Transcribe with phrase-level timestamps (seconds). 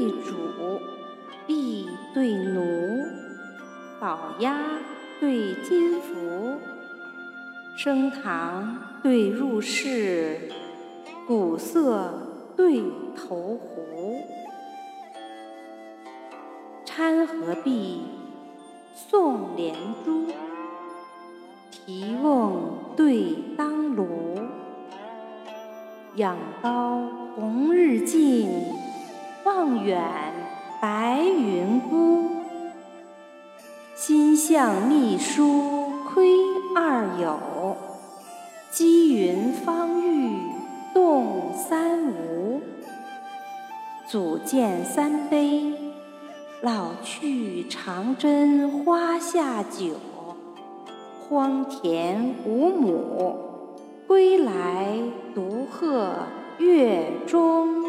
[0.00, 0.80] 对主，
[1.46, 3.04] 婢对奴，
[4.00, 4.58] 宝鸭
[5.20, 6.58] 对金福，
[7.76, 10.50] 升堂对入室，
[11.26, 12.14] 鼓瑟
[12.56, 12.82] 对
[13.14, 14.24] 投壶。
[16.86, 18.00] 参合璧，
[18.94, 20.28] 送连珠，
[21.70, 22.54] 提瓮
[22.96, 24.38] 对当炉。
[26.16, 27.02] 仰高
[27.36, 28.48] 红日近，
[29.52, 30.00] 望远
[30.80, 32.30] 白云孤。
[33.96, 36.36] 心向秘书窥
[36.76, 37.76] 二友，
[38.70, 40.38] 积云方欲
[40.94, 42.60] 动三吴。
[44.06, 45.74] 祖建三杯，
[46.60, 49.96] 老去长征花下酒。
[51.28, 53.34] 荒田五亩，
[54.06, 54.96] 归来
[55.34, 56.12] 独鹤
[56.58, 57.80] 月中。